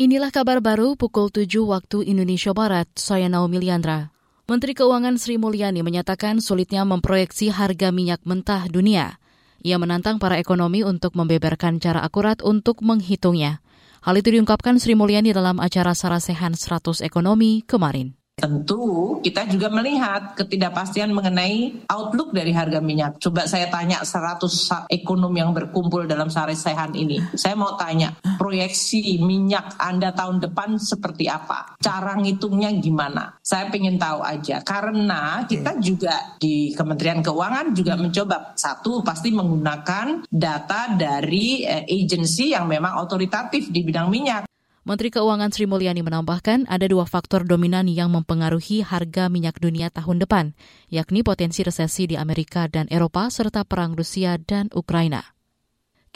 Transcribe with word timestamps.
Inilah 0.00 0.32
kabar 0.32 0.64
baru 0.64 0.96
pukul 0.96 1.28
7 1.28 1.60
waktu 1.60 2.08
Indonesia 2.08 2.56
Barat, 2.56 2.88
saya 2.96 3.28
Naomi 3.28 3.60
Liandra. 3.60 4.08
Menteri 4.48 4.72
Keuangan 4.72 5.20
Sri 5.20 5.36
Mulyani 5.36 5.84
menyatakan 5.84 6.40
sulitnya 6.40 6.88
memproyeksi 6.88 7.52
harga 7.52 7.92
minyak 7.92 8.24
mentah 8.24 8.64
dunia. 8.72 9.20
Ia 9.60 9.76
menantang 9.76 10.16
para 10.16 10.40
ekonomi 10.40 10.80
untuk 10.80 11.12
membeberkan 11.12 11.84
cara 11.84 12.00
akurat 12.00 12.40
untuk 12.40 12.80
menghitungnya. 12.80 13.60
Hal 14.00 14.16
itu 14.16 14.32
diungkapkan 14.32 14.80
Sri 14.80 14.96
Mulyani 14.96 15.36
dalam 15.36 15.60
acara 15.60 15.92
Sarasehan 15.92 16.56
100 16.56 17.04
Ekonomi 17.04 17.60
kemarin. 17.68 18.19
Tentu 18.40 19.20
kita 19.20 19.44
juga 19.46 19.68
melihat 19.68 20.32
ketidakpastian 20.34 21.12
mengenai 21.12 21.84
outlook 21.92 22.32
dari 22.32 22.56
harga 22.56 22.80
minyak. 22.80 23.20
Coba 23.20 23.44
saya 23.44 23.68
tanya 23.68 24.00
100 24.00 24.88
ekonom 24.88 25.30
yang 25.36 25.52
berkumpul 25.52 26.08
dalam 26.08 26.32
sare 26.32 26.56
sehan 26.56 26.96
ini. 26.96 27.20
Saya 27.36 27.54
mau 27.54 27.76
tanya, 27.76 28.16
proyeksi 28.40 29.20
minyak 29.20 29.76
Anda 29.76 30.16
tahun 30.16 30.40
depan 30.40 30.80
seperti 30.80 31.28
apa? 31.28 31.76
Cara 31.78 32.16
ngitungnya 32.16 32.72
gimana? 32.80 33.38
Saya 33.44 33.68
pengen 33.68 34.00
tahu 34.00 34.24
aja. 34.24 34.64
Karena 34.64 35.44
kita 35.44 35.76
juga 35.78 36.40
di 36.40 36.72
Kementerian 36.72 37.20
Keuangan 37.20 37.76
juga 37.76 37.94
mencoba. 38.00 38.56
Satu, 38.56 39.04
pasti 39.04 39.30
menggunakan 39.30 40.26
data 40.26 40.96
dari 40.96 41.62
eh, 41.62 41.84
agensi 41.84 42.56
yang 42.56 42.66
memang 42.66 42.98
otoritatif 43.04 43.68
di 43.68 43.84
bidang 43.84 44.08
minyak. 44.08 44.49
Menteri 44.80 45.12
Keuangan 45.12 45.52
Sri 45.52 45.68
Mulyani 45.68 46.00
menambahkan 46.00 46.64
ada 46.64 46.88
dua 46.88 47.04
faktor 47.04 47.44
dominan 47.44 47.84
yang 47.84 48.08
mempengaruhi 48.16 48.80
harga 48.80 49.28
minyak 49.28 49.60
dunia 49.60 49.92
tahun 49.92 50.24
depan, 50.24 50.56
yakni 50.88 51.20
potensi 51.20 51.60
resesi 51.60 52.08
di 52.08 52.16
Amerika 52.16 52.64
dan 52.64 52.88
Eropa 52.88 53.28
serta 53.28 53.68
perang 53.68 53.92
Rusia 53.92 54.40
dan 54.40 54.72
Ukraina. 54.72 55.36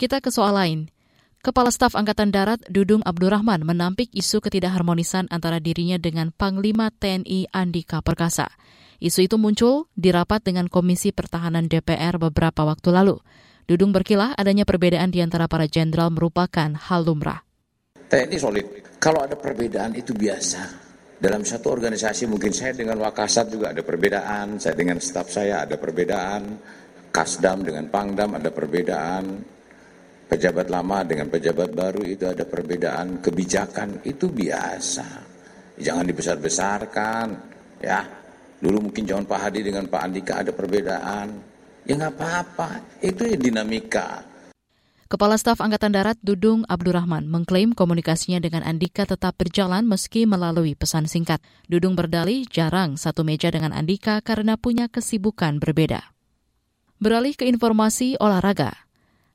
Kita 0.01 0.25
ke 0.25 0.33
soal 0.33 0.57
lain. 0.57 0.81
Kepala 1.45 1.69
Staf 1.69 1.93
Angkatan 1.93 2.33
Darat 2.33 2.65
Dudung 2.73 3.05
Abdurrahman 3.05 3.69
menampik 3.69 4.09
isu 4.17 4.41
ketidakharmonisan 4.41 5.29
antara 5.29 5.61
dirinya 5.61 6.01
dengan 6.01 6.33
Panglima 6.33 6.89
TNI 6.89 7.53
Andika 7.53 8.01
Perkasa. 8.01 8.49
Isu 8.97 9.29
itu 9.29 9.37
muncul 9.37 9.93
di 9.93 10.09
rapat 10.09 10.41
dengan 10.41 10.73
Komisi 10.73 11.13
Pertahanan 11.13 11.69
DPR 11.69 12.17
beberapa 12.17 12.65
waktu 12.65 12.97
lalu. 12.97 13.21
Dudung 13.69 13.93
berkilah 13.93 14.33
adanya 14.41 14.65
perbedaan 14.65 15.13
di 15.13 15.21
antara 15.21 15.53
para 15.53 15.69
jenderal 15.69 16.09
merupakan 16.09 16.73
hal 16.73 17.05
lumrah. 17.05 17.45
TNI 18.15 18.39
solid. 18.39 18.67
Kalau 19.03 19.27
ada 19.27 19.35
perbedaan 19.35 19.91
itu 19.99 20.15
biasa. 20.15 20.87
Dalam 21.19 21.43
satu 21.43 21.75
organisasi 21.75 22.31
mungkin 22.31 22.55
saya 22.55 22.71
dengan 22.71 23.03
Wakasat 23.03 23.51
juga 23.51 23.75
ada 23.75 23.83
perbedaan, 23.83 24.63
saya 24.63 24.79
dengan 24.79 25.03
staf 25.03 25.35
saya 25.35 25.67
ada 25.67 25.75
perbedaan, 25.75 26.55
Kasdam 27.11 27.67
dengan 27.67 27.91
Pangdam 27.91 28.39
ada 28.39 28.55
perbedaan, 28.55 29.43
pejabat 30.31 30.71
lama 30.71 31.03
dengan 31.03 31.27
pejabat 31.27 31.75
baru 31.75 32.07
itu 32.07 32.31
ada 32.31 32.47
perbedaan, 32.47 33.19
kebijakan 33.19 34.07
itu 34.07 34.31
biasa. 34.31 35.07
Jangan 35.83 36.07
dibesar-besarkan, 36.07 37.27
ya. 37.83 37.99
Dulu 38.63 38.91
mungkin 38.91 39.03
zaman 39.11 39.27
Pak 39.27 39.41
Hadi 39.43 39.61
dengan 39.67 39.91
Pak 39.91 40.03
Andika 40.07 40.39
ada 40.39 40.55
perbedaan, 40.55 41.35
ya 41.83 41.99
nggak 41.99 42.15
apa-apa, 42.15 43.03
itu 43.03 43.27
ya 43.27 43.35
dinamika. 43.35 44.34
Kepala 45.05 45.37
Staf 45.37 45.61
Angkatan 45.61 45.93
Darat 45.93 46.17
Dudung 46.25 46.65
Abdurrahman 46.65 47.29
mengklaim 47.29 47.77
komunikasinya 47.77 48.41
dengan 48.41 48.65
Andika 48.65 49.05
tetap 49.05 49.37
berjalan 49.37 49.85
meski 49.85 50.25
melalui 50.25 50.73
pesan 50.73 51.05
singkat. 51.05 51.45
Dudung 51.69 51.93
berdalih 51.93 52.49
jarang 52.49 52.97
satu 52.97 53.21
meja 53.21 53.53
dengan 53.53 53.77
Andika 53.77 54.25
karena 54.25 54.57
punya 54.57 54.89
kesibukan 54.89 55.61
berbeda. 55.61 56.09
Beralih 57.05 57.37
ke 57.37 57.45
informasi 57.45 58.17
olahraga. 58.17 58.89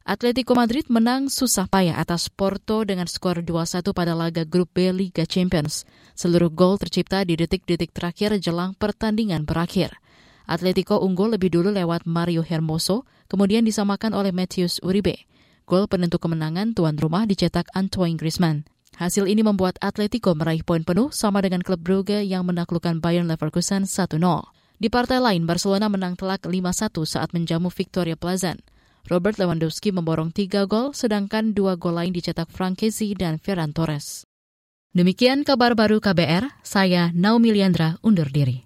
Atletico 0.10 0.58
Madrid 0.58 0.90
menang 0.90 1.30
susah 1.30 1.70
payah 1.70 2.02
atas 2.02 2.34
Porto 2.34 2.82
dengan 2.82 3.06
skor 3.06 3.46
2-1 3.46 3.94
pada 3.94 4.18
laga 4.18 4.42
grup 4.50 4.74
B 4.74 4.90
Liga 4.90 5.22
Champions. 5.30 5.86
Seluruh 6.18 6.50
gol 6.50 6.82
tercipta 6.82 7.22
di 7.22 7.38
detik-detik 7.38 7.94
terakhir 7.94 8.42
jelang 8.42 8.74
pertandingan 8.74 9.46
berakhir. 9.46 10.02
Atletico 10.50 10.98
unggul 10.98 11.38
lebih 11.38 11.54
dulu 11.54 11.70
lewat 11.70 12.10
Mario 12.10 12.42
Hermoso, 12.42 13.06
kemudian 13.30 13.62
disamakan 13.62 14.18
oleh 14.18 14.34
Matthews 14.34 14.82
Uribe. 14.82 15.30
Gol 15.70 15.86
penentu 15.86 16.18
kemenangan 16.18 16.74
tuan 16.74 16.98
rumah 16.98 17.30
dicetak 17.30 17.70
Antoine 17.78 18.18
Griezmann. 18.18 18.66
Hasil 18.98 19.30
ini 19.30 19.46
membuat 19.46 19.78
Atletico 19.86 20.34
meraih 20.34 20.66
poin 20.66 20.82
penuh 20.82 21.14
sama 21.14 21.46
dengan 21.46 21.62
klub 21.62 21.86
Brugge 21.86 22.26
yang 22.26 22.50
menaklukkan 22.50 22.98
Bayern 22.98 23.30
Leverkusen 23.30 23.86
1-0. 23.86 24.18
Di 24.82 24.90
partai 24.90 25.22
lain, 25.22 25.46
Barcelona 25.46 25.86
menang 25.86 26.18
telak 26.18 26.50
5-1 26.50 27.06
saat 27.06 27.30
menjamu 27.38 27.70
Victoria 27.70 28.18
Plazan. 28.18 28.58
Robert 29.14 29.38
Lewandowski 29.38 29.94
memborong 29.94 30.34
tiga 30.34 30.66
gol, 30.66 30.98
sedangkan 30.98 31.54
dua 31.54 31.78
gol 31.78 32.02
lain 32.02 32.18
dicetak 32.18 32.50
Frankesi 32.50 33.14
dan 33.14 33.38
Ferran 33.38 33.70
Torres. 33.70 34.26
Demikian 34.98 35.46
kabar 35.46 35.78
baru 35.78 36.02
KBR, 36.02 36.66
saya 36.66 37.14
Naomi 37.14 37.54
Liandra 37.54 38.02
undur 38.02 38.34
diri. 38.34 38.66